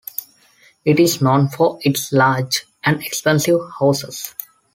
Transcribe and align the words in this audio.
It 0.83 0.99
is 0.99 1.21
known 1.21 1.47
for 1.49 1.77
its 1.83 2.11
large 2.11 2.65
and 2.83 3.03
expensive 3.05 3.59
houses. 3.77 4.33